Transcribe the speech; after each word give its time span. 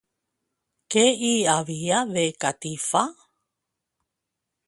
Què 0.95 1.03
hi 1.27 1.33
havia 1.57 2.01
de 2.15 2.23
catifa? 2.45 3.05